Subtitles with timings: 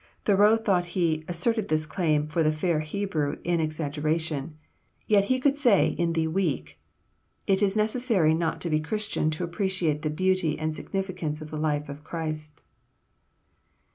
[0.25, 4.57] Thoreau thought he "asserted this claim for the fair Hebrew in exaggeration";
[5.05, 6.79] yet he could say in the "Week,"
[7.45, 11.59] "It is necessary not to be Christian to appreciate the beauty and significance of the
[11.59, 12.63] life of Christ."